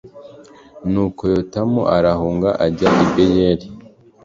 nuko 0.91 1.21
yotamu 1.33 1.81
arahunga 1.97 2.49
ajya 2.65 2.87
i 3.03 3.05
beyeri 3.13 3.67